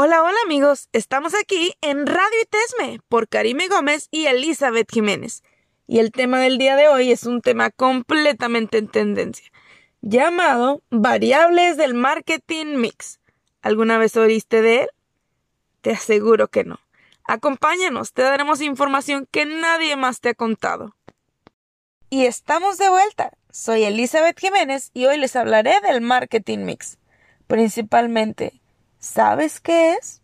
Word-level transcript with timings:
Hola, 0.00 0.22
hola 0.22 0.38
amigos, 0.44 0.88
estamos 0.92 1.34
aquí 1.34 1.74
en 1.80 2.06
Radio 2.06 2.40
Itesme 2.44 3.00
por 3.08 3.26
Karime 3.26 3.66
Gómez 3.66 4.06
y 4.12 4.26
Elizabeth 4.26 4.88
Jiménez. 4.88 5.42
Y 5.88 5.98
el 5.98 6.12
tema 6.12 6.38
del 6.38 6.56
día 6.56 6.76
de 6.76 6.86
hoy 6.86 7.10
es 7.10 7.24
un 7.24 7.40
tema 7.40 7.70
completamente 7.70 8.78
en 8.78 8.86
tendencia, 8.86 9.50
llamado 10.00 10.84
variables 10.90 11.76
del 11.76 11.94
marketing 11.94 12.76
mix. 12.76 13.18
¿Alguna 13.60 13.98
vez 13.98 14.16
oíste 14.16 14.62
de 14.62 14.82
él? 14.82 14.88
Te 15.80 15.90
aseguro 15.90 16.46
que 16.46 16.62
no. 16.62 16.78
Acompáñanos, 17.24 18.12
te 18.12 18.22
daremos 18.22 18.60
información 18.60 19.26
que 19.28 19.46
nadie 19.46 19.96
más 19.96 20.20
te 20.20 20.28
ha 20.28 20.34
contado. 20.34 20.94
Y 22.08 22.26
estamos 22.26 22.78
de 22.78 22.88
vuelta. 22.88 23.32
Soy 23.50 23.82
Elizabeth 23.82 24.38
Jiménez 24.38 24.92
y 24.94 25.06
hoy 25.06 25.18
les 25.18 25.34
hablaré 25.34 25.80
del 25.80 26.02
marketing 26.02 26.58
mix. 26.58 26.98
Principalmente, 27.48 28.60
¿sabes 28.98 29.60
qué 29.60 29.94
es? 29.94 30.22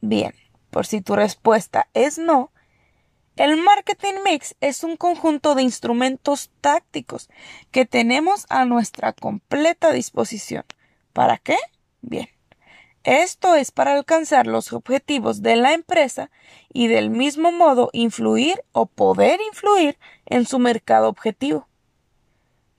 Bien, 0.00 0.34
por 0.70 0.86
si 0.86 1.00
tu 1.00 1.16
respuesta 1.16 1.88
es 1.94 2.18
no, 2.18 2.52
el 3.38 3.56
marketing 3.56 4.14
mix 4.24 4.56
es 4.60 4.82
un 4.82 4.96
conjunto 4.96 5.54
de 5.54 5.62
instrumentos 5.62 6.50
tácticos 6.60 7.28
que 7.70 7.86
tenemos 7.86 8.46
a 8.48 8.64
nuestra 8.64 9.12
completa 9.12 9.92
disposición. 9.92 10.64
¿Para 11.12 11.38
qué? 11.38 11.56
Bien. 12.00 12.28
Esto 13.04 13.54
es 13.54 13.70
para 13.70 13.94
alcanzar 13.94 14.48
los 14.48 14.72
objetivos 14.72 15.40
de 15.40 15.54
la 15.54 15.72
empresa 15.72 16.32
y 16.72 16.88
del 16.88 17.10
mismo 17.10 17.52
modo 17.52 17.90
influir 17.92 18.62
o 18.72 18.86
poder 18.86 19.40
influir 19.40 19.98
en 20.26 20.44
su 20.44 20.58
mercado 20.58 21.08
objetivo. 21.08 21.68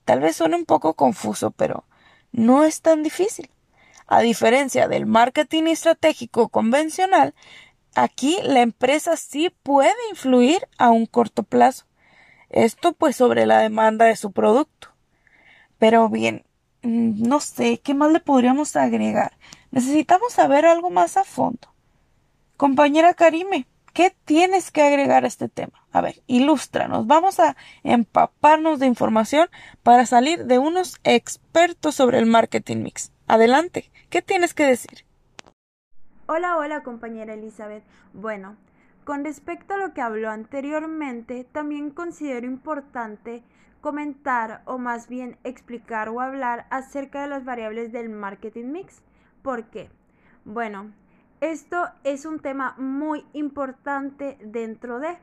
Tal 0.04 0.20
vez 0.20 0.36
suene 0.36 0.56
un 0.56 0.66
poco 0.66 0.92
confuso, 0.92 1.52
pero 1.52 1.84
no 2.32 2.64
es 2.64 2.82
tan 2.82 3.02
difícil. 3.02 3.50
A 4.10 4.22
diferencia 4.22 4.88
del 4.88 5.06
marketing 5.06 5.68
estratégico 5.68 6.48
convencional, 6.48 7.32
aquí 7.94 8.38
la 8.42 8.60
empresa 8.60 9.16
sí 9.16 9.54
puede 9.62 9.94
influir 10.10 10.66
a 10.78 10.90
un 10.90 11.06
corto 11.06 11.44
plazo. 11.44 11.86
Esto 12.48 12.92
pues 12.92 13.14
sobre 13.14 13.46
la 13.46 13.60
demanda 13.60 14.06
de 14.06 14.16
su 14.16 14.32
producto. 14.32 14.88
Pero 15.78 16.08
bien, 16.08 16.44
mm, 16.82 17.22
no 17.22 17.38
sé, 17.38 17.78
¿qué 17.78 17.94
más 17.94 18.10
le 18.10 18.18
podríamos 18.18 18.74
agregar? 18.74 19.38
Necesitamos 19.70 20.32
saber 20.32 20.66
algo 20.66 20.90
más 20.90 21.16
a 21.16 21.22
fondo. 21.22 21.72
Compañera 22.56 23.14
Karime, 23.14 23.68
¿qué 23.92 24.12
tienes 24.24 24.72
que 24.72 24.82
agregar 24.82 25.22
a 25.22 25.28
este 25.28 25.48
tema? 25.48 25.86
A 25.92 26.00
ver, 26.00 26.20
ilústranos. 26.26 27.06
Vamos 27.06 27.38
a 27.38 27.56
empaparnos 27.84 28.80
de 28.80 28.86
información 28.86 29.48
para 29.84 30.04
salir 30.04 30.46
de 30.46 30.58
unos 30.58 30.98
expertos 31.04 31.94
sobre 31.94 32.18
el 32.18 32.26
marketing 32.26 32.78
mix. 32.78 33.12
Adelante, 33.28 33.92
¿qué 34.10 34.20
tienes 34.22 34.52
que 34.52 34.66
decir? 34.66 35.04
Hola, 36.26 36.58
hola 36.58 36.82
compañera 36.82 37.34
Elizabeth. 37.34 37.84
Bueno, 38.12 38.56
con 39.04 39.24
respecto 39.24 39.74
a 39.74 39.76
lo 39.78 39.94
que 39.94 40.02
habló 40.02 40.30
anteriormente, 40.30 41.44
también 41.44 41.90
considero 41.90 42.46
importante 42.46 43.42
comentar 43.80 44.62
o 44.66 44.78
más 44.78 45.08
bien 45.08 45.38
explicar 45.42 46.08
o 46.08 46.20
hablar 46.20 46.66
acerca 46.70 47.22
de 47.22 47.28
las 47.28 47.44
variables 47.44 47.92
del 47.92 48.10
marketing 48.10 48.66
mix. 48.66 49.02
¿Por 49.42 49.70
qué? 49.70 49.90
Bueno, 50.44 50.92
esto 51.40 51.88
es 52.04 52.26
un 52.26 52.40
tema 52.40 52.74
muy 52.78 53.24
importante 53.32 54.36
dentro 54.42 54.98
de, 54.98 55.16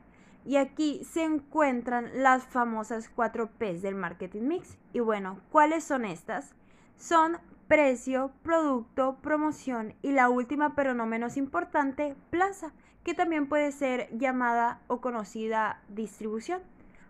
y 0.46 0.56
aquí 0.56 1.04
se 1.04 1.24
encuentran 1.24 2.10
las 2.24 2.44
famosas 2.46 3.10
4 3.10 3.50
P's 3.60 3.82
del 3.82 3.96
marketing 3.96 4.44
mix. 4.44 4.78
Y 4.94 5.00
bueno, 5.00 5.40
¿cuáles 5.52 5.84
son 5.84 6.06
estas? 6.06 6.56
Son 6.98 7.38
precio, 7.68 8.32
producto, 8.44 9.18
promoción 9.22 9.94
y 10.02 10.12
la 10.12 10.30
última 10.30 10.76
pero 10.76 10.94
no 10.94 11.06
menos 11.06 11.38
importante, 11.38 12.16
plaza, 12.30 12.72
que 13.04 13.14
también 13.14 13.48
puede 13.48 13.72
ser 13.72 14.10
llamada 14.18 14.82
o 14.88 15.02
conocida 15.02 15.82
distribución. 15.90 16.62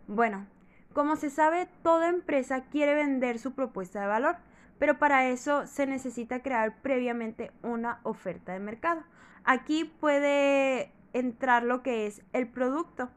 Bueno, 0.08 0.46
como 0.94 1.16
se 1.16 1.30
sabe, 1.30 1.68
toda 1.84 2.10
empresa 2.10 2.66
quiere 2.66 2.96
vender 2.96 3.40
su 3.40 3.54
propuesta 3.54 4.02
de 4.02 4.08
valor 4.08 4.38
pero 4.80 5.00
para 5.00 5.28
eso 5.28 5.66
se 5.66 5.88
necesita 5.88 6.42
crear 6.42 6.82
previamente 6.82 7.52
una 7.64 8.00
oferta 8.04 8.54
de 8.54 8.60
mercado. 8.60 9.04
Aquí 9.44 9.86
puede 9.86 10.92
entrar 11.14 11.64
lo 11.64 11.82
que 11.82 12.08
es 12.08 12.22
el 12.34 12.48
producto. 12.48 13.10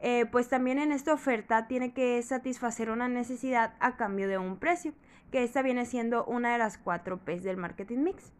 Eh, 0.00 0.26
pues 0.30 0.48
también 0.48 0.78
en 0.78 0.92
esta 0.92 1.12
oferta 1.12 1.66
tiene 1.66 1.92
que 1.92 2.22
satisfacer 2.22 2.90
una 2.90 3.08
necesidad 3.08 3.74
a 3.80 3.96
cambio 3.96 4.28
de 4.28 4.38
un 4.38 4.56
precio, 4.56 4.92
que 5.30 5.42
esta 5.42 5.62
viene 5.62 5.86
siendo 5.86 6.24
una 6.24 6.52
de 6.52 6.58
las 6.58 6.78
cuatro 6.78 7.18
P's 7.18 7.42
del 7.42 7.56
marketing 7.56 7.98
mix. 7.98 8.32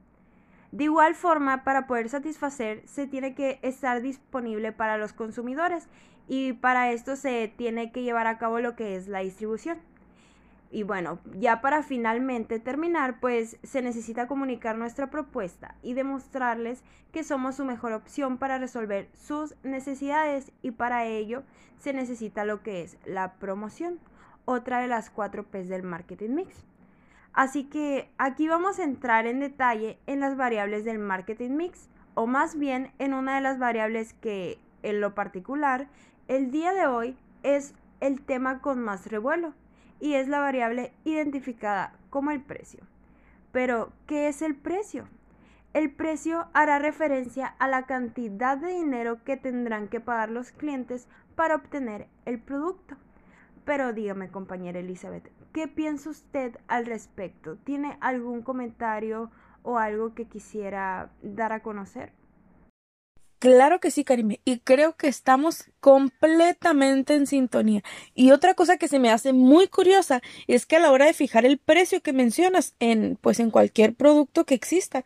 De 0.72 0.84
igual 0.84 1.14
forma, 1.14 1.64
para 1.64 1.86
poder 1.86 2.08
satisfacer, 2.08 2.82
se 2.86 3.06
tiene 3.06 3.34
que 3.34 3.58
estar 3.62 4.02
disponible 4.02 4.72
para 4.72 4.98
los 4.98 5.12
consumidores 5.12 5.88
y 6.28 6.52
para 6.52 6.92
esto 6.92 7.16
se 7.16 7.52
tiene 7.56 7.90
que 7.90 8.02
llevar 8.02 8.26
a 8.26 8.36
cabo 8.36 8.60
lo 8.60 8.76
que 8.76 8.96
es 8.96 9.08
la 9.08 9.20
distribución. 9.20 9.78
Y 10.70 10.82
bueno, 10.82 11.18
ya 11.38 11.62
para 11.62 11.82
finalmente 11.82 12.60
terminar, 12.60 13.20
pues 13.20 13.56
se 13.62 13.80
necesita 13.80 14.26
comunicar 14.26 14.76
nuestra 14.76 15.08
propuesta 15.08 15.74
y 15.82 15.94
demostrarles 15.94 16.82
que 17.12 17.24
somos 17.24 17.56
su 17.56 17.64
mejor 17.64 17.92
opción 17.92 18.36
para 18.36 18.58
resolver 18.58 19.08
sus 19.14 19.54
necesidades 19.62 20.52
y 20.60 20.72
para 20.72 21.06
ello 21.06 21.42
se 21.78 21.94
necesita 21.94 22.44
lo 22.44 22.62
que 22.62 22.82
es 22.82 22.98
la 23.06 23.34
promoción, 23.34 23.98
otra 24.44 24.80
de 24.80 24.88
las 24.88 25.08
cuatro 25.08 25.44
P's 25.44 25.70
del 25.70 25.82
marketing 25.82 26.30
mix. 26.30 26.66
Así 27.32 27.64
que 27.64 28.10
aquí 28.18 28.48
vamos 28.48 28.78
a 28.78 28.84
entrar 28.84 29.26
en 29.26 29.40
detalle 29.40 29.98
en 30.06 30.20
las 30.20 30.36
variables 30.36 30.84
del 30.84 30.98
marketing 30.98 31.50
mix 31.52 31.88
o 32.14 32.26
más 32.26 32.58
bien 32.58 32.90
en 32.98 33.14
una 33.14 33.36
de 33.36 33.40
las 33.40 33.58
variables 33.58 34.12
que 34.14 34.58
en 34.82 35.00
lo 35.00 35.14
particular 35.14 35.88
el 36.26 36.50
día 36.50 36.72
de 36.72 36.86
hoy 36.86 37.16
es 37.42 37.74
el 38.00 38.20
tema 38.20 38.60
con 38.60 38.80
más 38.80 39.06
revuelo 39.06 39.54
y 40.00 40.14
es 40.14 40.28
la 40.28 40.40
variable 40.40 40.92
identificada 41.04 41.92
como 42.10 42.30
el 42.30 42.40
precio. 42.40 42.80
Pero, 43.52 43.92
¿qué 44.06 44.28
es 44.28 44.42
el 44.42 44.54
precio? 44.54 45.08
El 45.74 45.90
precio 45.90 46.48
hará 46.52 46.78
referencia 46.78 47.54
a 47.58 47.68
la 47.68 47.86
cantidad 47.86 48.56
de 48.58 48.68
dinero 48.68 49.22
que 49.24 49.36
tendrán 49.36 49.88
que 49.88 50.00
pagar 50.00 50.30
los 50.30 50.52
clientes 50.52 51.08
para 51.34 51.56
obtener 51.56 52.08
el 52.24 52.38
producto. 52.38 52.96
Pero 53.64 53.92
dígame, 53.92 54.30
compañera 54.30 54.78
Elizabeth, 54.78 55.30
¿qué 55.52 55.68
piensa 55.68 56.10
usted 56.10 56.56
al 56.68 56.86
respecto? 56.86 57.56
¿Tiene 57.56 57.96
algún 58.00 58.42
comentario 58.42 59.30
o 59.62 59.78
algo 59.78 60.14
que 60.14 60.26
quisiera 60.26 61.10
dar 61.22 61.52
a 61.52 61.60
conocer? 61.60 62.12
Claro 63.38 63.78
que 63.78 63.92
sí, 63.92 64.02
Karime, 64.02 64.40
y 64.44 64.58
creo 64.58 64.96
que 64.96 65.06
estamos 65.06 65.70
completamente 65.78 67.14
en 67.14 67.28
sintonía. 67.28 67.82
Y 68.12 68.32
otra 68.32 68.54
cosa 68.54 68.78
que 68.78 68.88
se 68.88 68.98
me 68.98 69.10
hace 69.10 69.32
muy 69.32 69.68
curiosa 69.68 70.22
es 70.48 70.66
que 70.66 70.74
a 70.74 70.80
la 70.80 70.90
hora 70.90 71.06
de 71.06 71.12
fijar 71.12 71.46
el 71.46 71.58
precio 71.58 72.02
que 72.02 72.12
mencionas 72.12 72.74
en, 72.80 73.16
pues 73.20 73.38
en 73.38 73.52
cualquier 73.52 73.94
producto 73.94 74.44
que 74.44 74.56
exista, 74.56 75.04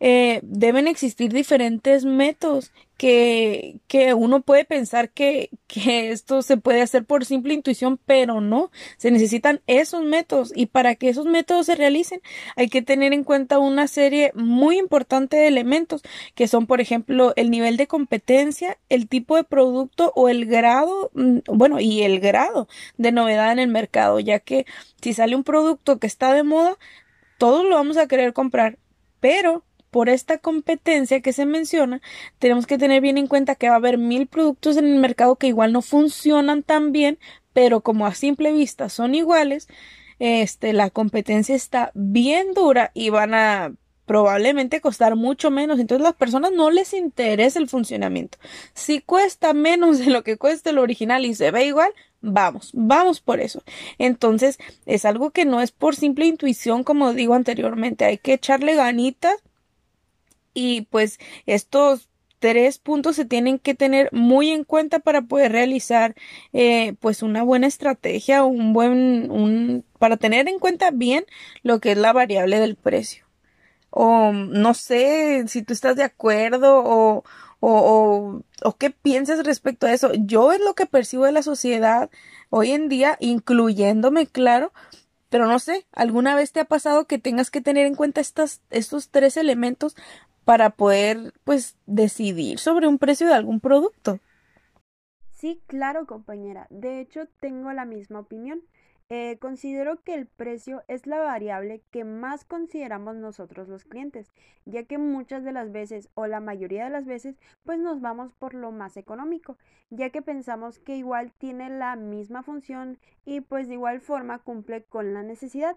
eh, 0.00 0.40
deben 0.42 0.86
existir 0.86 1.32
diferentes 1.32 2.04
métodos 2.04 2.72
que, 2.98 3.80
que 3.86 4.12
uno 4.12 4.42
puede 4.42 4.64
pensar 4.64 5.10
que, 5.10 5.50
que 5.68 6.10
esto 6.10 6.42
se 6.42 6.56
puede 6.56 6.82
hacer 6.82 7.04
por 7.04 7.24
simple 7.24 7.54
intuición, 7.54 7.98
pero 8.04 8.40
no, 8.40 8.70
se 8.96 9.10
necesitan 9.12 9.60
esos 9.68 10.04
métodos 10.04 10.52
y 10.54 10.66
para 10.66 10.96
que 10.96 11.08
esos 11.08 11.26
métodos 11.26 11.66
se 11.66 11.76
realicen 11.76 12.20
hay 12.56 12.68
que 12.68 12.82
tener 12.82 13.12
en 13.12 13.24
cuenta 13.24 13.58
una 13.60 13.86
serie 13.86 14.32
muy 14.34 14.78
importante 14.78 15.36
de 15.36 15.46
elementos 15.46 16.02
que 16.34 16.48
son, 16.48 16.66
por 16.66 16.80
ejemplo, 16.80 17.32
el 17.36 17.50
nivel 17.50 17.76
de 17.76 17.86
competencia, 17.86 18.78
el 18.88 19.08
tipo 19.08 19.36
de 19.36 19.44
producto 19.44 20.12
o 20.16 20.28
el 20.28 20.46
grado, 20.46 21.10
mm, 21.14 21.38
bueno, 21.46 21.80
y 21.80 22.02
el 22.02 22.20
grado 22.20 22.68
de 22.96 23.12
novedad 23.12 23.52
en 23.52 23.60
el 23.60 23.68
mercado, 23.68 24.18
ya 24.20 24.40
que 24.40 24.66
si 25.00 25.12
sale 25.12 25.36
un 25.36 25.44
producto 25.44 25.98
que 25.98 26.08
está 26.08 26.34
de 26.34 26.42
moda, 26.42 26.76
todos 27.38 27.64
lo 27.64 27.76
vamos 27.76 27.96
a 27.96 28.08
querer 28.08 28.32
comprar, 28.32 28.78
pero 29.20 29.64
por 29.90 30.08
esta 30.08 30.38
competencia 30.38 31.20
que 31.20 31.32
se 31.32 31.46
menciona, 31.46 32.00
tenemos 32.38 32.66
que 32.66 32.78
tener 32.78 33.00
bien 33.00 33.18
en 33.18 33.26
cuenta 33.26 33.54
que 33.54 33.68
va 33.68 33.74
a 33.74 33.78
haber 33.78 33.98
mil 33.98 34.26
productos 34.26 34.76
en 34.76 34.86
el 34.86 34.98
mercado 34.98 35.36
que 35.36 35.48
igual 35.48 35.72
no 35.72 35.82
funcionan 35.82 36.62
tan 36.62 36.92
bien, 36.92 37.18
pero 37.52 37.80
como 37.80 38.06
a 38.06 38.14
simple 38.14 38.52
vista 38.52 38.88
son 38.88 39.14
iguales, 39.14 39.68
este, 40.18 40.72
la 40.72 40.90
competencia 40.90 41.54
está 41.54 41.90
bien 41.94 42.54
dura 42.54 42.90
y 42.94 43.10
van 43.10 43.34
a 43.34 43.72
probablemente 44.08 44.80
costar 44.80 45.14
mucho 45.14 45.50
menos. 45.52 45.78
Entonces 45.78 46.04
a 46.04 46.08
las 46.10 46.16
personas 46.16 46.50
no 46.52 46.70
les 46.70 46.92
interesa 46.94 47.60
el 47.60 47.68
funcionamiento. 47.68 48.38
Si 48.74 49.00
cuesta 49.00 49.52
menos 49.52 49.98
de 49.98 50.06
lo 50.06 50.24
que 50.24 50.38
cuesta 50.38 50.70
el 50.70 50.78
original 50.78 51.24
y 51.24 51.34
se 51.34 51.52
ve 51.52 51.66
igual, 51.66 51.92
vamos, 52.20 52.70
vamos 52.74 53.20
por 53.20 53.38
eso. 53.40 53.62
Entonces 53.98 54.58
es 54.86 55.04
algo 55.04 55.30
que 55.30 55.44
no 55.44 55.60
es 55.60 55.70
por 55.70 55.94
simple 55.94 56.26
intuición, 56.26 56.82
como 56.82 57.12
digo 57.12 57.34
anteriormente, 57.34 58.04
hay 58.06 58.18
que 58.18 58.32
echarle 58.32 58.74
ganitas 58.74 59.36
y 60.58 60.82
pues 60.90 61.20
estos 61.46 62.08
tres 62.40 62.78
puntos 62.78 63.14
se 63.14 63.24
tienen 63.24 63.60
que 63.60 63.74
tener 63.74 64.08
muy 64.12 64.50
en 64.50 64.64
cuenta 64.64 64.98
para 64.98 65.22
poder 65.22 65.52
realizar 65.52 66.16
eh, 66.52 66.94
pues 67.00 67.22
una 67.22 67.44
buena 67.44 67.68
estrategia 67.68 68.44
un 68.44 68.72
buen 68.72 69.84
para 70.00 70.16
tener 70.16 70.48
en 70.48 70.58
cuenta 70.58 70.90
bien 70.90 71.24
lo 71.62 71.78
que 71.78 71.92
es 71.92 71.98
la 71.98 72.12
variable 72.12 72.58
del 72.58 72.74
precio 72.74 73.24
o 73.90 74.32
no 74.32 74.74
sé 74.74 75.44
si 75.46 75.62
tú 75.62 75.72
estás 75.72 75.94
de 75.96 76.02
acuerdo 76.02 76.82
o, 76.84 77.24
o, 77.60 78.42
o, 78.62 78.76
qué 78.76 78.90
piensas 78.90 79.42
respecto 79.44 79.86
a 79.86 79.92
eso. 79.94 80.12
Yo 80.14 80.52
es 80.52 80.60
lo 80.60 80.74
que 80.74 80.84
percibo 80.86 81.24
de 81.24 81.32
la 81.32 81.42
sociedad 81.42 82.10
hoy 82.50 82.72
en 82.72 82.88
día, 82.90 83.16
incluyéndome, 83.18 84.26
claro, 84.26 84.72
pero 85.28 85.46
no 85.46 85.58
sé, 85.58 85.86
¿alguna 85.92 86.34
vez 86.34 86.52
te 86.52 86.60
ha 86.60 86.64
pasado 86.64 87.06
que 87.06 87.18
tengas 87.18 87.50
que 87.50 87.60
tener 87.60 87.86
en 87.86 87.94
cuenta 87.94 88.20
estas, 88.20 88.62
estos 88.70 89.10
tres 89.10 89.36
elementos 89.36 89.94
para 90.48 90.70
poder, 90.70 91.34
pues, 91.44 91.76
decidir 91.84 92.58
sobre 92.58 92.88
un 92.88 92.96
precio 92.96 93.26
de 93.26 93.34
algún 93.34 93.60
producto? 93.60 94.18
Sí, 95.30 95.60
claro, 95.66 96.06
compañera. 96.06 96.66
De 96.70 97.00
hecho, 97.00 97.28
tengo 97.38 97.70
la 97.74 97.84
misma 97.84 98.20
opinión. 98.20 98.62
Eh, 99.10 99.36
considero 99.40 100.02
que 100.02 100.14
el 100.14 100.26
precio 100.26 100.84
es 100.88 101.06
la 101.06 101.18
variable 101.18 101.82
que 101.90 102.04
más 102.04 102.46
consideramos 102.46 103.16
nosotros 103.16 103.68
los 103.68 103.84
clientes, 103.84 104.32
ya 104.64 104.84
que 104.84 104.96
muchas 104.96 105.44
de 105.44 105.52
las 105.52 105.70
veces 105.70 106.08
o 106.14 106.26
la 106.26 106.40
mayoría 106.40 106.84
de 106.84 106.90
las 106.90 107.04
veces 107.04 107.36
pues 107.64 107.78
nos 107.78 108.00
vamos 108.00 108.32
por 108.32 108.54
lo 108.54 108.72
más 108.72 108.96
económico, 108.96 109.58
ya 109.90 110.08
que 110.08 110.22
pensamos 110.22 110.78
que 110.78 110.96
igual 110.96 111.30
tiene 111.36 111.68
la 111.68 111.94
misma 111.96 112.42
función 112.42 112.98
y 113.26 113.42
pues 113.42 113.68
de 113.68 113.74
igual 113.74 114.00
forma 114.00 114.38
cumple 114.38 114.84
con 114.84 115.12
la 115.12 115.22
necesidad. 115.22 115.76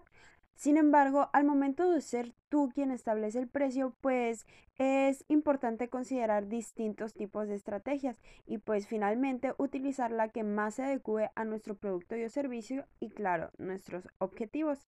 Sin 0.54 0.76
embargo, 0.76 1.28
al 1.32 1.44
momento 1.44 1.90
de 1.90 2.00
ser 2.00 2.34
tú 2.48 2.70
quien 2.74 2.90
establece 2.90 3.38
el 3.38 3.48
precio, 3.48 3.94
pues 4.00 4.46
es 4.76 5.24
importante 5.28 5.88
considerar 5.88 6.48
distintos 6.48 7.14
tipos 7.14 7.48
de 7.48 7.54
estrategias 7.54 8.20
y 8.46 8.58
pues 8.58 8.86
finalmente 8.86 9.54
utilizar 9.58 10.10
la 10.10 10.28
que 10.28 10.44
más 10.44 10.76
se 10.76 10.84
adecue 10.84 11.30
a 11.34 11.44
nuestro 11.44 11.74
producto 11.76 12.16
y 12.16 12.24
o 12.24 12.28
servicio 12.28 12.86
y 13.00 13.10
claro, 13.10 13.50
nuestros 13.58 14.08
objetivos. 14.18 14.86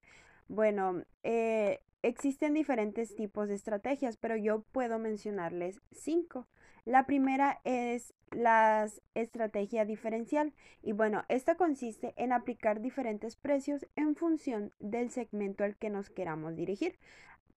Bueno, 0.49 1.03
eh, 1.23 1.81
existen 2.03 2.55
diferentes 2.55 3.17
tipos 3.17 3.49
de 3.49 3.55
estrategias, 3.55 4.17
pero 4.17 4.37
yo 4.37 4.63
puedo 4.73 4.99
mencionarles 4.99 5.81
cinco. 5.91 6.47
La 6.85 7.07
primera 7.07 7.61
es 7.65 8.14
la 8.35 8.87
estrategia 9.15 9.85
diferencial 9.85 10.53
y 10.83 10.93
bueno, 10.93 11.25
esta 11.29 11.55
consiste 11.55 12.15
en 12.17 12.33
aplicar 12.33 12.81
diferentes 12.81 13.37
precios 13.37 13.87
en 13.97 14.17
función 14.17 14.73
del 14.81 15.11
segmento 15.11 15.65
al 15.65 15.77
que 15.77 15.91
nos 15.91 16.11
queramos 16.11 16.57
dirigir. 16.57 16.99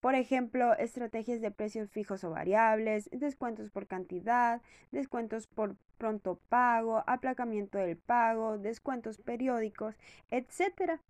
Por 0.00 0.14
ejemplo, 0.14 0.74
estrategias 0.76 1.40
de 1.40 1.50
precios 1.50 1.90
fijos 1.90 2.22
o 2.22 2.30
variables, 2.30 3.10
descuentos 3.12 3.70
por 3.70 3.88
cantidad, 3.88 4.62
descuentos 4.92 5.48
por 5.48 5.76
pronto 5.98 6.38
pago, 6.48 7.02
aplacamiento 7.08 7.78
del 7.78 7.96
pago, 7.96 8.58
descuentos 8.58 9.18
periódicos, 9.18 9.96
etc. 10.30 11.00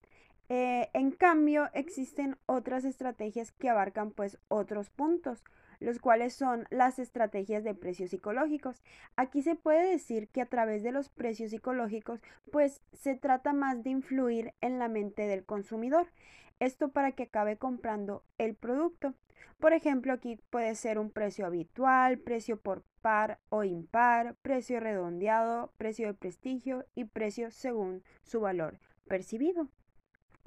Eh, 0.49 0.89
en 0.95 1.11
cambio, 1.11 1.69
existen 1.75 2.39
otras 2.47 2.87
estrategias 2.87 3.53
que 3.53 3.69
abarcan 3.69 4.11
pues 4.11 4.39
otros 4.49 4.89
puntos 4.89 5.45
los 5.81 5.99
cuales 5.99 6.35
son 6.35 6.67
las 6.71 6.99
estrategias 6.99 7.65
de 7.65 7.75
precios 7.75 8.11
psicológicos. 8.11 8.83
Aquí 9.17 9.43
se 9.43 9.55
puede 9.55 9.91
decir 9.91 10.29
que 10.29 10.41
a 10.41 10.47
través 10.47 10.83
de 10.83 10.93
los 10.93 11.09
precios 11.09 11.51
psicológicos, 11.51 12.21
pues 12.51 12.83
se 12.93 13.15
trata 13.15 13.53
más 13.53 13.83
de 13.83 13.91
influir 13.91 14.55
en 14.61 14.79
la 14.79 14.89
mente 14.89 15.27
del 15.27 15.45
consumidor. 15.45 16.09
Esto 16.61 16.89
para 16.89 17.13
que 17.13 17.25
acabe 17.25 17.57
comprando 17.57 18.25
el 18.39 18.55
producto. 18.55 19.15
Por 19.59 19.73
ejemplo, 19.73 20.13
aquí 20.13 20.41
puede 20.51 20.75
ser 20.75 20.99
un 20.99 21.11
precio 21.11 21.47
habitual, 21.47 22.19
precio 22.19 22.61
por 22.61 22.83
par 23.01 23.39
o 23.49 23.65
impar, 23.65 24.35
precio 24.43 24.81
redondeado, 24.81 25.73
precio 25.77 26.09
de 26.09 26.15
prestigio 26.15 26.85
y 26.95 27.05
precio 27.05 27.51
según 27.51 28.03
su 28.23 28.41
valor 28.41 28.79
percibido. 29.09 29.69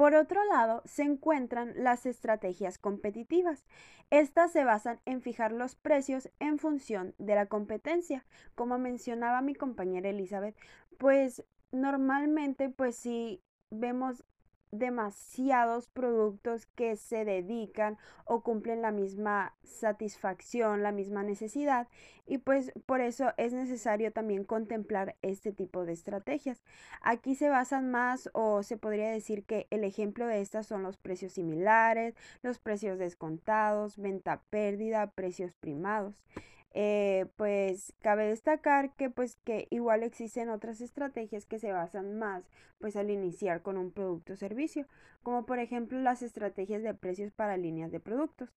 Por 0.02 0.16
otro 0.16 0.44
lado, 0.46 0.82
se 0.84 1.04
encuentran 1.04 1.74
las 1.76 2.08
estrategias 2.08 2.80
competitivas. 2.80 3.68
Estas 4.10 4.52
se 4.52 4.64
basan 4.64 5.00
en 5.06 5.22
fijar 5.22 5.52
los 5.52 5.76
precios 5.76 6.32
en 6.40 6.58
función 6.58 7.14
de 7.20 7.36
la 7.36 7.46
competencia. 7.46 8.26
Como 8.56 8.80
mencionaba 8.80 9.44
mi 9.44 9.54
compañera 9.54 10.10
Elizabeth, 10.10 10.58
pues 10.98 11.46
normalmente 11.72 12.72
pues 12.72 12.96
si 12.96 13.44
vemos 13.70 14.26
demasiados 14.72 15.88
productos 15.88 16.66
que 16.66 16.96
se 16.96 17.26
dedican 17.26 17.98
o 18.26 18.42
cumplen 18.42 18.82
la 18.82 18.92
misma 18.92 19.54
satisfacción, 19.64 20.84
la 20.84 20.92
misma 20.92 21.24
necesidad 21.24 21.88
y 22.26 22.38
pues 22.38 22.72
por 22.86 23.02
eso 23.02 23.34
es 23.36 23.52
necesario 23.52 24.14
también 24.14 24.46
contemplar 24.46 25.16
este 25.22 25.52
tipo 25.52 25.86
de 25.86 25.94
estrategias. 25.94 26.64
Aquí 27.02 27.36
se 27.36 27.50
basan 27.50 27.92
más 27.92 28.30
o 28.34 28.64
se 28.64 28.78
podría 28.78 29.10
decir 29.10 29.44
que 29.44 29.68
el 29.70 29.84
ejemplo 29.84 30.26
de 30.26 30.42
estas 30.42 30.68
son 30.68 30.84
los 30.84 30.98
precios 30.98 31.34
similares, 31.34 32.16
los 32.42 32.60
precios 32.60 33.00
descontados, 33.00 33.98
venta 33.98 34.42
pérdida, 34.50 35.12
precios 35.12 35.54
primados. 35.54 36.16
Eh, 36.74 37.26
pues 37.36 37.94
cabe 38.02 38.28
destacar 38.28 38.94
que 38.96 39.10
pues 39.10 39.36
que 39.44 39.68
igual 39.72 40.04
existen 40.04 40.48
otras 40.48 40.80
estrategias 40.80 41.46
que 41.46 41.60
se 41.60 41.74
basan 41.74 42.18
más 42.18 42.46
pues 42.80 42.96
al 42.96 43.10
iniciar 43.10 43.62
con 43.62 43.78
un 43.78 43.92
producto 43.92 44.34
o 44.34 44.36
servicio 44.38 44.88
como 45.22 45.46
por 45.46 45.60
ejemplo 45.60 46.00
las 46.00 46.22
estrategias 46.22 46.82
de 46.82 46.94
precios 46.94 47.34
para 47.34 47.58
líneas 47.58 47.92
de 47.92 48.00
productos. 48.00 48.54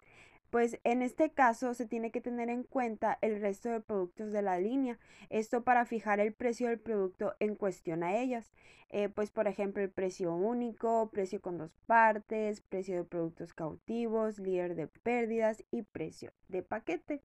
Pues 0.50 0.78
en 0.84 1.02
este 1.02 1.30
caso 1.30 1.74
se 1.74 1.86
tiene 1.86 2.12
que 2.12 2.20
tener 2.20 2.48
en 2.48 2.62
cuenta 2.62 3.18
el 3.20 3.40
resto 3.40 3.68
de 3.70 3.80
productos 3.80 4.30
de 4.30 4.42
la 4.42 4.60
línea 4.60 4.98
esto 5.28 5.64
para 5.64 5.84
fijar 5.84 6.20
el 6.20 6.32
precio 6.32 6.68
del 6.68 6.78
producto 6.78 7.34
en 7.40 7.56
cuestión 7.56 8.04
a 8.04 8.16
ellas. 8.16 8.52
Eh, 8.90 9.08
pues 9.08 9.32
por 9.32 9.48
ejemplo 9.48 9.82
el 9.82 9.90
precio 9.90 10.32
único 10.32 11.10
precio 11.10 11.40
con 11.40 11.58
dos 11.58 11.72
partes 11.86 12.60
precio 12.60 12.94
de 12.94 13.02
productos 13.04 13.52
cautivos 13.52 14.38
líder 14.38 14.76
de 14.76 14.86
pérdidas 14.86 15.64
y 15.72 15.82
precio 15.82 16.32
de 16.48 16.62
paquete 16.62 17.20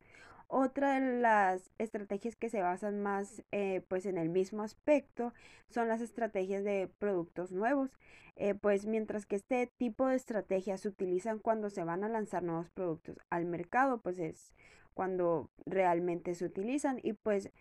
otra 0.50 1.00
de 1.00 1.22
las 1.22 1.72
estrategias 1.78 2.36
que 2.36 2.50
se 2.50 2.62
basan 2.62 3.00
más 3.02 3.44
eh, 3.52 3.82
pues 3.88 4.06
en 4.06 4.18
el 4.18 4.30
mismo 4.30 4.64
aspecto 4.64 5.34
son 5.70 5.88
las 5.88 6.02
estrategias 6.02 6.64
de 6.64 6.90
productos 7.00 7.52
nuevos. 7.52 7.92
Eh, 8.36 8.56
pues 8.56 8.86
mientras 8.86 9.26
que 9.26 9.36
este 9.36 9.68
tipo 9.68 10.08
de 10.08 10.16
estrategias 10.16 10.82
se 10.82 10.88
utilizan 10.88 11.40
cuando 11.40 11.70
se 11.70 11.84
van 11.84 12.04
a 12.04 12.10
lanzar 12.10 12.42
nuevos 12.42 12.70
productos 12.72 13.18
al 13.30 13.46
mercado, 13.46 14.02
pues 14.02 14.18
es 14.18 14.54
cuando 14.94 15.50
realmente 15.66 16.34
se 16.36 16.46
utilizan 16.46 17.00
y 17.04 17.14
pues 17.14 17.52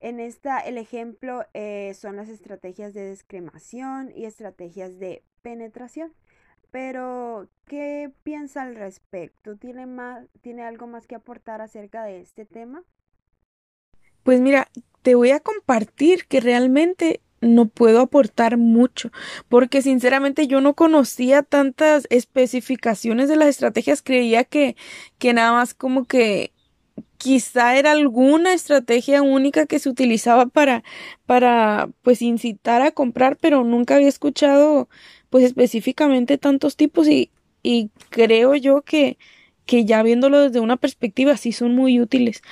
en 0.00 0.18
esta 0.18 0.60
el 0.60 0.78
ejemplo 0.78 1.44
eh, 1.52 1.92
son 1.94 2.16
las 2.16 2.28
estrategias 2.28 2.94
de 2.94 3.02
descremación 3.02 4.12
y 4.14 4.24
estrategias 4.24 4.98
de 4.98 5.22
penetración. 5.42 6.14
Pero, 6.70 7.48
¿qué 7.66 8.10
piensa 8.22 8.62
al 8.62 8.76
respecto? 8.76 9.56
¿Tiene, 9.56 9.86
más, 9.86 10.26
¿Tiene 10.40 10.62
algo 10.62 10.86
más 10.86 11.06
que 11.06 11.16
aportar 11.16 11.60
acerca 11.60 12.04
de 12.04 12.20
este 12.20 12.44
tema? 12.44 12.82
Pues 14.22 14.40
mira, 14.40 14.68
te 15.02 15.14
voy 15.14 15.30
a 15.30 15.40
compartir 15.40 16.26
que 16.26 16.40
realmente 16.40 17.20
no 17.40 17.66
puedo 17.66 18.00
aportar 18.00 18.58
mucho, 18.58 19.10
porque 19.48 19.82
sinceramente 19.82 20.46
yo 20.46 20.60
no 20.60 20.74
conocía 20.74 21.42
tantas 21.42 22.06
especificaciones 22.10 23.28
de 23.28 23.36
las 23.36 23.48
estrategias, 23.48 24.02
creía 24.02 24.44
que, 24.44 24.76
que 25.18 25.32
nada 25.32 25.52
más 25.52 25.72
como 25.72 26.04
que 26.04 26.52
quizá 27.16 27.76
era 27.76 27.92
alguna 27.92 28.54
estrategia 28.54 29.22
única 29.22 29.66
que 29.66 29.78
se 29.78 29.88
utilizaba 29.90 30.46
para, 30.46 30.82
para, 31.26 31.90
pues 32.02 32.22
incitar 32.22 32.82
a 32.82 32.92
comprar, 32.92 33.36
pero 33.38 33.64
nunca 33.64 33.96
había 33.96 34.08
escuchado 34.08 34.88
pues 35.30 35.44
específicamente 35.44 36.38
tantos 36.38 36.76
tipos 36.76 37.08
y, 37.08 37.30
y 37.62 37.90
creo 38.10 38.54
yo 38.56 38.82
que, 38.82 39.18
que 39.66 39.84
ya 39.84 40.02
viéndolo 40.02 40.40
desde 40.40 40.60
una 40.60 40.76
perspectiva 40.76 41.36
sí 41.36 41.52
son 41.52 41.74
muy 41.74 42.00
útiles. 42.00 42.42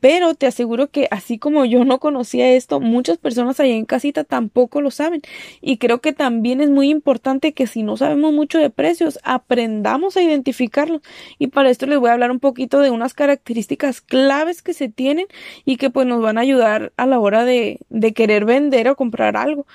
Pero 0.00 0.34
te 0.34 0.46
aseguro 0.46 0.90
que 0.90 1.08
así 1.10 1.38
como 1.38 1.64
yo 1.64 1.84
no 1.84 1.98
conocía 1.98 2.52
esto, 2.52 2.78
muchas 2.78 3.18
personas 3.18 3.58
allá 3.58 3.74
en 3.74 3.84
casita 3.84 4.22
tampoco 4.22 4.80
lo 4.80 4.92
saben. 4.92 5.22
Y 5.60 5.78
creo 5.78 6.00
que 6.00 6.12
también 6.12 6.60
es 6.60 6.70
muy 6.70 6.88
importante 6.90 7.52
que 7.52 7.66
si 7.66 7.82
no 7.82 7.96
sabemos 7.96 8.32
mucho 8.32 8.58
de 8.58 8.70
precios, 8.70 9.18
aprendamos 9.24 10.16
a 10.16 10.22
identificarlos. 10.22 11.02
Y 11.38 11.48
para 11.48 11.70
esto 11.70 11.86
les 11.86 11.98
voy 11.98 12.10
a 12.10 12.12
hablar 12.12 12.30
un 12.30 12.38
poquito 12.40 12.78
de 12.80 12.90
unas 12.90 13.12
características 13.14 14.00
claves 14.00 14.62
que 14.62 14.72
se 14.74 14.88
tienen 14.88 15.26
y 15.64 15.76
que 15.78 15.90
pues 15.90 16.06
nos 16.06 16.22
van 16.22 16.38
a 16.38 16.42
ayudar 16.42 16.92
a 16.96 17.06
la 17.06 17.18
hora 17.18 17.44
de, 17.44 17.80
de 17.88 18.12
querer 18.12 18.44
vender 18.44 18.88
o 18.88 18.96
comprar 18.96 19.36
algo. 19.36 19.66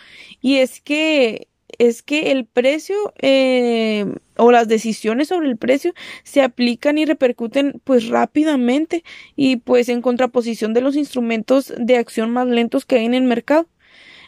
Y 0.42 0.58
es 0.58 0.80
que 0.82 1.48
es 1.80 2.02
que 2.04 2.32
el 2.32 2.46
precio 2.46 2.96
eh, 3.22 4.06
o 4.38 4.52
las 4.52 4.68
decisiones 4.68 5.30
sobre 5.30 5.48
el 5.50 5.58
precio 5.58 5.94
se 6.24 6.42
aplican 6.42 6.98
y 6.98 7.06
repercuten 7.06 7.82
pues 7.84 8.08
rápidamente 8.08 9.04
y 9.36 9.58
pues 9.58 9.90
en 9.90 10.02
contraposición 10.02 10.74
de 10.74 10.82
los 10.82 10.96
instrumentos 10.96 11.74
de 11.78 11.98
acción 11.98 12.32
más 12.32 12.48
lentos 12.48 12.86
que 12.86 12.98
hay 12.98 13.06
en 13.06 13.14
el 13.14 13.24
mercado. 13.24 13.68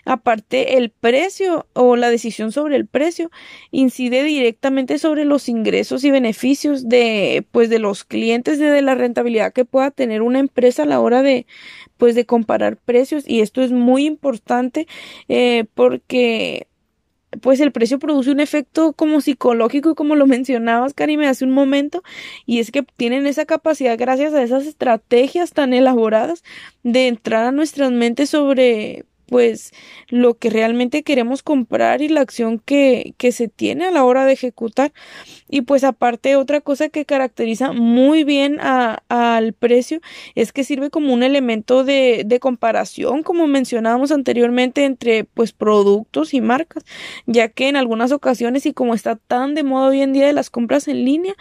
Aparte, 0.05 0.77
el 0.77 0.91
precio 0.91 1.65
o 1.73 1.95
la 1.95 2.11
decisión 2.11 2.51
sobre 2.51 2.75
el 2.75 2.85
precio 2.85 3.31
incide 3.71 4.23
directamente 4.23 4.99
sobre 4.99 5.25
los 5.25 5.49
ingresos 5.49 6.03
y 6.03 6.11
beneficios 6.11 6.87
de, 6.87 7.43
pues, 7.51 7.71
de 7.71 7.79
los 7.79 8.03
clientes, 8.03 8.59
de 8.59 8.81
la 8.83 8.93
rentabilidad 8.93 9.51
que 9.51 9.65
pueda 9.65 9.89
tener 9.89 10.21
una 10.21 10.37
empresa 10.39 10.83
a 10.83 10.85
la 10.85 10.99
hora 10.99 11.23
de, 11.23 11.47
pues, 11.97 12.13
de 12.13 12.27
comparar 12.27 12.77
precios. 12.77 13.27
Y 13.27 13.41
esto 13.41 13.63
es 13.63 13.71
muy 13.71 14.05
importante 14.05 14.87
eh, 15.27 15.65
porque 15.73 16.67
pues 17.41 17.59
el 17.59 17.71
precio 17.71 17.99
produce 17.99 18.31
un 18.31 18.39
efecto 18.39 18.93
como 18.93 19.21
psicológico, 19.21 19.95
como 19.95 20.15
lo 20.15 20.27
mencionabas, 20.27 20.93
Karime, 20.93 21.27
hace 21.27 21.45
un 21.45 21.51
momento, 21.51 22.03
y 22.45 22.59
es 22.59 22.71
que 22.71 22.83
tienen 22.83 23.27
esa 23.27 23.45
capacidad, 23.45 23.97
gracias 23.97 24.33
a 24.33 24.43
esas 24.43 24.65
estrategias 24.65 25.51
tan 25.51 25.73
elaboradas, 25.73 26.43
de 26.83 27.07
entrar 27.07 27.45
a 27.45 27.51
nuestras 27.51 27.91
mentes 27.91 28.29
sobre 28.29 29.05
pues 29.27 29.71
lo 30.09 30.35
que 30.35 30.49
realmente 30.49 31.03
queremos 31.03 31.43
comprar 31.43 32.01
y 32.01 32.09
la 32.09 32.21
acción 32.21 32.59
que, 32.59 33.13
que 33.17 33.31
se 33.31 33.47
tiene 33.47 33.85
a 33.85 33.91
la 33.91 34.03
hora 34.03 34.25
de 34.25 34.33
ejecutar. 34.33 34.93
Y 35.49 35.61
pues 35.61 35.83
aparte 35.83 36.35
otra 36.35 36.61
cosa 36.61 36.89
que 36.89 37.05
caracteriza 37.05 37.71
muy 37.71 38.23
bien 38.23 38.59
al 38.59 39.53
precio 39.53 40.01
es 40.35 40.51
que 40.51 40.63
sirve 40.63 40.89
como 40.89 41.13
un 41.13 41.23
elemento 41.23 41.83
de, 41.83 42.23
de 42.25 42.39
comparación, 42.39 43.23
como 43.23 43.47
mencionábamos 43.47 44.11
anteriormente, 44.11 44.85
entre 44.85 45.23
pues 45.23 45.53
productos 45.53 46.33
y 46.33 46.41
marcas, 46.41 46.83
ya 47.25 47.49
que 47.49 47.69
en 47.69 47.75
algunas 47.75 48.11
ocasiones 48.11 48.65
y 48.65 48.73
como 48.73 48.93
está 48.93 49.15
tan 49.15 49.55
de 49.55 49.63
moda 49.63 49.89
hoy 49.89 50.01
en 50.01 50.13
día 50.13 50.25
de 50.25 50.33
las 50.33 50.49
compras 50.49 50.87
en 50.87 51.05
línea, 51.05 51.35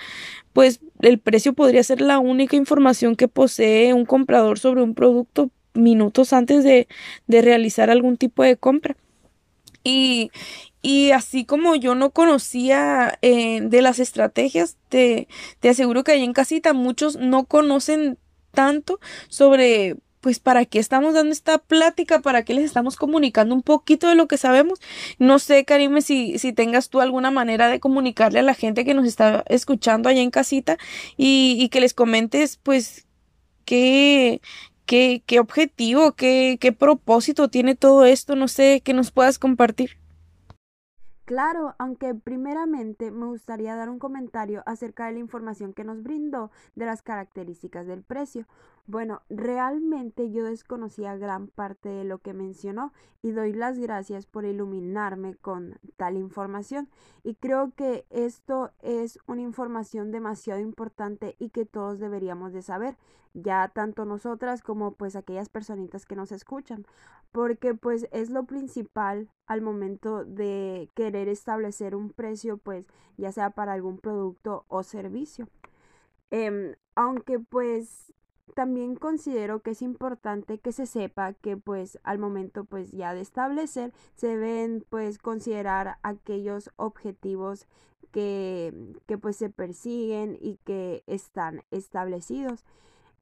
pues 0.52 0.80
el 1.00 1.18
precio 1.18 1.52
podría 1.52 1.82
ser 1.82 2.00
la 2.00 2.18
única 2.18 2.56
información 2.56 3.16
que 3.16 3.28
posee 3.28 3.92
un 3.92 4.06
comprador 4.06 4.58
sobre 4.58 4.82
un 4.82 4.94
producto 4.94 5.50
minutos 5.74 6.32
antes 6.32 6.64
de, 6.64 6.88
de 7.26 7.42
realizar 7.42 7.90
algún 7.90 8.16
tipo 8.16 8.42
de 8.42 8.56
compra. 8.56 8.96
Y, 9.82 10.30
y 10.80 11.10
así 11.10 11.44
como 11.44 11.76
yo 11.76 11.94
no 11.94 12.10
conocía 12.10 13.18
eh, 13.22 13.60
de 13.60 13.82
las 13.82 13.98
estrategias, 13.98 14.76
te, 14.88 15.28
te 15.60 15.68
aseguro 15.68 16.04
que 16.04 16.12
ahí 16.12 16.24
en 16.24 16.32
casita 16.32 16.72
muchos 16.72 17.16
no 17.16 17.44
conocen 17.44 18.18
tanto 18.52 19.00
sobre 19.28 19.96
pues 20.20 20.38
para 20.40 20.64
qué 20.64 20.78
estamos 20.78 21.12
dando 21.12 21.32
esta 21.32 21.58
plática, 21.58 22.20
para 22.20 22.46
qué 22.46 22.54
les 22.54 22.64
estamos 22.64 22.96
comunicando 22.96 23.54
un 23.54 23.60
poquito 23.60 24.08
de 24.08 24.14
lo 24.14 24.26
que 24.26 24.38
sabemos. 24.38 24.80
No 25.18 25.38
sé, 25.38 25.66
Karime, 25.66 26.00
si, 26.00 26.38
si 26.38 26.54
tengas 26.54 26.88
tú 26.88 27.02
alguna 27.02 27.30
manera 27.30 27.68
de 27.68 27.78
comunicarle 27.78 28.38
a 28.38 28.42
la 28.42 28.54
gente 28.54 28.86
que 28.86 28.94
nos 28.94 29.06
está 29.06 29.44
escuchando 29.48 30.08
allá 30.08 30.22
en 30.22 30.30
casita 30.30 30.78
y, 31.18 31.58
y 31.60 31.68
que 31.68 31.82
les 31.82 31.92
comentes 31.92 32.58
pues 32.62 33.06
qué, 33.66 34.40
qué, 34.86 35.22
objetivo, 35.40 36.12
qué, 36.12 36.58
qué 36.60 36.72
propósito 36.72 37.48
tiene 37.48 37.74
todo 37.74 38.04
esto, 38.04 38.36
no 38.36 38.48
sé, 38.48 38.80
que 38.82 38.94
nos 38.94 39.10
puedas 39.10 39.38
compartir. 39.38 39.98
Claro, 41.24 41.74
aunque 41.78 42.14
primeramente 42.14 43.10
me 43.10 43.24
gustaría 43.24 43.74
dar 43.76 43.88
un 43.88 43.98
comentario 43.98 44.62
acerca 44.66 45.06
de 45.06 45.12
la 45.12 45.20
información 45.20 45.72
que 45.72 45.82
nos 45.82 46.02
brindó 46.02 46.50
de 46.74 46.84
las 46.84 47.00
características 47.00 47.86
del 47.86 48.02
precio. 48.02 48.46
Bueno, 48.86 49.22
realmente 49.30 50.30
yo 50.30 50.44
desconocía 50.44 51.16
gran 51.16 51.46
parte 51.46 51.88
de 51.88 52.04
lo 52.04 52.18
que 52.18 52.34
mencionó 52.34 52.92
y 53.22 53.30
doy 53.30 53.54
las 53.54 53.78
gracias 53.78 54.26
por 54.26 54.44
iluminarme 54.44 55.34
con 55.36 55.78
tal 55.96 56.18
información. 56.18 56.90
Y 57.22 57.36
creo 57.36 57.72
que 57.74 58.04
esto 58.10 58.72
es 58.82 59.18
una 59.26 59.40
información 59.40 60.10
demasiado 60.10 60.60
importante 60.60 61.36
y 61.38 61.48
que 61.48 61.64
todos 61.64 61.98
deberíamos 62.00 62.52
de 62.52 62.60
saber, 62.60 62.98
ya 63.34 63.68
tanto 63.68 64.04
nosotras 64.04 64.62
como 64.62 64.92
pues 64.92 65.16
aquellas 65.16 65.48
personitas 65.48 66.06
que 66.06 66.16
nos 66.16 66.32
escuchan, 66.32 66.86
porque 67.32 67.74
pues 67.74 68.08
es 68.12 68.30
lo 68.30 68.44
principal 68.44 69.28
al 69.46 69.60
momento 69.60 70.24
de 70.24 70.90
querer 70.94 71.28
establecer 71.28 71.94
un 71.96 72.10
precio, 72.10 72.58
pues 72.58 72.86
ya 73.16 73.32
sea 73.32 73.50
para 73.50 73.72
algún 73.74 73.98
producto 73.98 74.64
o 74.68 74.82
servicio. 74.82 75.48
Em, 76.30 76.74
aunque 76.96 77.38
pues 77.38 78.12
también 78.54 78.96
considero 78.96 79.60
que 79.62 79.70
es 79.70 79.82
importante 79.82 80.58
que 80.58 80.72
se 80.72 80.86
sepa 80.86 81.32
que 81.34 81.56
pues 81.56 81.98
al 82.04 82.18
momento 82.18 82.64
pues 82.64 82.92
ya 82.92 83.14
de 83.14 83.20
establecer 83.20 83.92
se 84.16 84.28
deben 84.28 84.84
pues 84.90 85.18
considerar 85.18 85.98
aquellos 86.02 86.70
objetivos 86.76 87.66
que, 88.12 88.72
que 89.06 89.18
pues 89.18 89.36
se 89.36 89.50
persiguen 89.50 90.38
y 90.40 90.58
que 90.64 91.02
están 91.06 91.62
establecidos. 91.70 92.64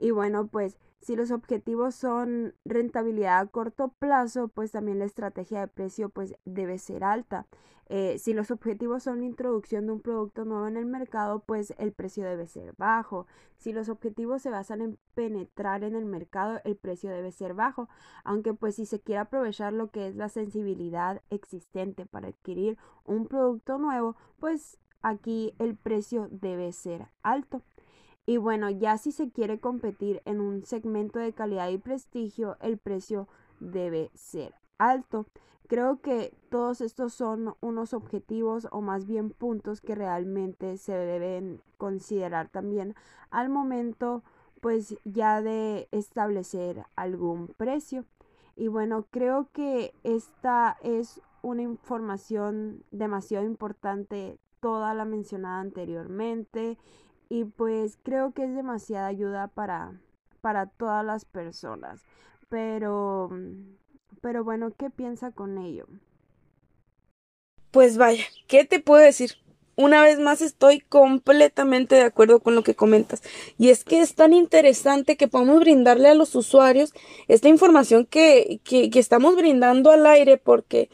Y 0.03 0.11
bueno, 0.11 0.49
pues 0.49 0.79
si 1.01 1.15
los 1.15 1.31
objetivos 1.31 1.95
son 1.95 2.57
rentabilidad 2.65 3.39
a 3.39 3.47
corto 3.47 3.95
plazo, 4.01 4.49
pues 4.49 4.73
también 4.73 4.99
la 4.99 5.05
estrategia 5.05 5.61
de 5.61 5.69
precio 5.69 6.09
pues 6.09 6.35
debe 6.45 6.79
ser 6.79 7.05
alta. 7.05 7.47
Eh, 7.87 8.19
si 8.19 8.35
los 8.35 8.51
objetivos 8.51 9.05
son 9.05 9.21
la 9.21 9.27
introducción 9.27 9.87
de 9.87 9.93
un 9.93 10.01
producto 10.01 10.45
nuevo 10.45 10.67
en 10.67 10.77
el 10.77 10.87
mercado, 10.87 11.45
pues 11.47 11.73
el 11.79 11.93
precio 11.93 12.25
debe 12.25 12.49
ser 12.49 12.75
bajo. 12.77 13.29
Si 13.59 13.73
los 13.73 13.89
objetivos 13.89 14.43
se 14.43 14.51
basan 14.51 14.81
en 14.81 14.99
penetrar 15.15 15.85
en 15.85 15.95
el 15.95 16.05
mercado, 16.05 16.61
el 16.65 16.75
precio 16.75 17.11
debe 17.11 17.31
ser 17.31 17.55
bajo. 17.55 17.89
Aunque 18.25 18.55
pues 18.55 18.75
si 18.75 18.87
se 18.87 18.99
quiere 18.99 19.21
aprovechar 19.21 19.73
lo 19.73 19.93
que 19.93 20.09
es 20.09 20.17
la 20.17 20.29
sensibilidad 20.29 21.23
existente 21.31 22.07
para 22.07 22.27
adquirir 22.27 22.77
un 23.05 23.29
producto 23.29 23.79
nuevo, 23.79 24.17
pues 24.41 24.79
aquí 25.01 25.55
el 25.61 25.77
precio 25.77 26.27
debe 26.33 26.73
ser 26.73 27.07
alto. 27.23 27.63
Y 28.25 28.37
bueno, 28.37 28.71
ya 28.71 28.99
si 28.99 29.11
se 29.11 29.31
quiere 29.31 29.59
competir 29.59 30.23
en 30.25 30.41
un 30.41 30.65
segmento 30.65 31.19
de 31.19 31.33
calidad 31.33 31.69
y 31.71 31.79
prestigio, 31.79 32.57
el 32.61 32.79
precio 32.79 33.29
debe 33.59 34.11
ser 34.15 34.55
alto. 34.79 35.27
Creo 35.67 36.01
que 36.01 36.35
todos 36.51 36.81
estos 36.81 37.15
son 37.15 37.55
unos 37.61 37.95
objetivos 37.95 38.69
o 38.71 38.81
más 38.81 39.07
bien 39.07 39.31
puntos 39.31 39.81
que 39.81 39.95
realmente 39.95 40.77
se 40.77 40.93
deben 40.93 41.61
considerar 41.79 42.49
también 42.49 42.95
al 43.31 43.49
momento 43.49 44.23
pues 44.61 44.97
ya 45.05 45.43
de 45.43 45.89
establecer 45.91 46.85
algún 46.95 47.49
precio. 47.49 48.05
Y 48.55 48.69
bueno, 48.69 49.07
creo 49.11 49.49
que 49.53 49.93
esta 50.05 50.77
es 50.83 51.21
una 51.43 51.63
información 51.63 52.85
demasiado 52.93 53.45
importante, 53.45 54.39
toda 54.61 54.95
la 54.95 55.05
mencionada 55.05 55.59
anteriormente 55.59 56.79
y 57.33 57.47
pues 57.47 57.97
creo 58.03 58.33
que 58.33 58.45
es 58.45 58.55
demasiada 58.55 59.07
ayuda 59.07 59.49
para, 59.49 59.99
para 60.43 60.67
todas 60.67 61.03
las 61.03 61.25
personas. 61.25 62.03
Pero, 62.51 63.31
pero 64.21 64.45
bueno, 64.45 64.71
¿qué 64.77 64.91
piensa 64.91 65.31
con 65.31 65.57
ello? 65.57 65.87
Pues 67.71 67.97
vaya, 67.97 68.25
¿qué 68.49 68.67
te 68.67 68.81
puedo 68.81 69.03
decir? 69.03 69.31
Una 69.77 70.03
vez 70.03 70.19
más 70.19 70.43
estoy 70.43 70.81
completamente 70.81 71.95
de 71.95 72.03
acuerdo 72.03 72.41
con 72.41 72.55
lo 72.55 72.63
que 72.63 72.75
comentas. 72.75 73.23
Y 73.57 73.71
es 73.71 73.83
que 73.83 74.03
es 74.03 74.15
tan 74.15 74.35
interesante 74.35 75.17
que 75.17 75.27
podamos 75.27 75.61
brindarle 75.61 76.11
a 76.11 76.15
los 76.15 76.35
usuarios 76.35 76.93
esta 77.29 77.49
información 77.49 78.05
que, 78.05 78.61
que, 78.63 78.91
que 78.91 78.99
estamos 78.99 79.37
brindando 79.37 79.91
al 79.91 80.05
aire 80.05 80.37
porque 80.37 80.91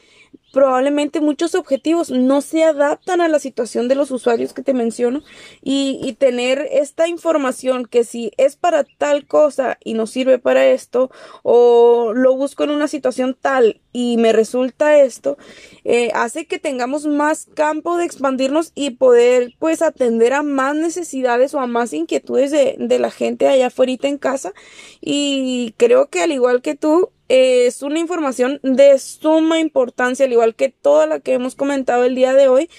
probablemente 0.52 1.20
muchos 1.20 1.54
objetivos 1.54 2.10
no 2.10 2.40
se 2.40 2.64
adaptan 2.64 3.20
a 3.20 3.28
la 3.28 3.38
situación 3.38 3.88
de 3.88 3.94
los 3.94 4.10
usuarios 4.10 4.54
que 4.54 4.62
te 4.62 4.74
menciono 4.74 5.22
y, 5.62 6.16
tener 6.18 6.66
esta 6.72 7.06
información 7.06 7.86
que 7.86 8.02
si 8.02 8.32
es 8.38 8.56
para 8.56 8.82
tal 8.82 9.26
cosa 9.26 9.78
y 9.84 9.94
no 9.94 10.06
sirve 10.06 10.38
para 10.38 10.66
esto 10.66 11.10
o 11.42 12.12
lo 12.12 12.34
busco 12.34 12.64
en 12.64 12.70
una 12.70 12.88
situación 12.88 13.36
tal 13.40 13.80
y 13.92 14.16
me 14.16 14.32
resulta 14.32 14.98
esto 15.00 15.36
eh, 15.84 16.10
hace 16.14 16.46
que 16.46 16.58
tengamos 16.58 17.06
más 17.06 17.46
campo 17.54 17.96
de 17.96 18.04
expandirnos 18.04 18.72
y 18.74 18.90
poder 18.90 19.54
pues 19.58 19.80
atender 19.80 20.32
a 20.32 20.42
más 20.42 20.74
necesidades 20.74 21.54
o 21.54 21.60
a 21.60 21.66
más 21.66 21.92
inquietudes 21.92 22.50
de, 22.50 22.76
de 22.78 22.98
la 22.98 23.10
gente 23.10 23.46
allá 23.46 23.68
afuera 23.68 23.88
en 23.88 24.18
casa. 24.18 24.52
Y 25.00 25.74
creo 25.76 26.08
que 26.08 26.22
al 26.22 26.32
igual 26.32 26.62
que 26.62 26.74
tú 26.74 27.10
es 27.28 27.82
una 27.82 27.98
información 27.98 28.58
de 28.62 28.98
suma 28.98 29.58
importancia, 29.58 30.26
al 30.26 30.32
igual 30.32 30.54
que 30.54 30.70
toda 30.70 31.06
la 31.06 31.20
que 31.20 31.34
hemos 31.34 31.54
comentado 31.54 32.04
el 32.04 32.14
día 32.14 32.34
de 32.34 32.48
hoy. 32.48 32.70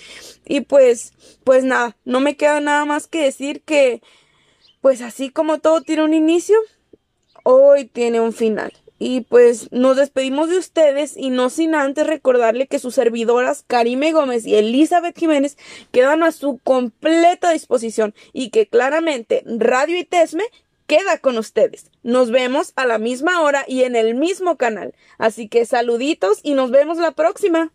Y 0.45 0.61
pues, 0.61 1.13
pues 1.43 1.63
nada, 1.63 1.95
no 2.05 2.19
me 2.19 2.35
queda 2.35 2.59
nada 2.59 2.85
más 2.85 3.07
que 3.07 3.21
decir 3.21 3.61
que, 3.61 4.01
pues 4.81 5.01
así 5.01 5.29
como 5.29 5.59
todo 5.59 5.81
tiene 5.81 6.03
un 6.03 6.13
inicio, 6.13 6.57
hoy 7.43 7.85
tiene 7.85 8.19
un 8.19 8.33
final. 8.33 8.73
Y 9.01 9.21
pues 9.21 9.71
nos 9.71 9.95
despedimos 9.95 10.49
de 10.49 10.57
ustedes 10.57 11.15
y 11.15 11.29
no 11.29 11.49
sin 11.49 11.73
antes 11.73 12.05
recordarle 12.05 12.67
que 12.67 12.79
sus 12.79 12.95
servidoras 12.95 13.63
Karime 13.65 14.11
Gómez 14.11 14.45
y 14.45 14.55
Elizabeth 14.55 15.17
Jiménez 15.17 15.57
quedan 15.91 16.21
a 16.21 16.33
su 16.33 16.57
completa 16.57 17.51
disposición 17.51 18.13
y 18.33 18.49
que 18.49 18.67
claramente 18.67 19.43
Radio 19.45 19.97
y 19.97 20.03
Tesme 20.03 20.43
queda 20.89 21.19
con 21.19 21.37
ustedes. 21.37 21.91
Nos 22.01 22.31
vemos 22.31 22.73
a 22.75 22.87
la 22.87 22.97
misma 22.97 23.41
hora 23.41 23.63
y 23.67 23.83
en 23.83 23.95
el 23.95 24.15
mismo 24.15 24.57
canal. 24.57 24.95
Así 25.19 25.47
que 25.47 25.65
saluditos 25.65 26.39
y 26.41 26.55
nos 26.55 26.71
vemos 26.71 26.97
la 26.97 27.11
próxima. 27.11 27.71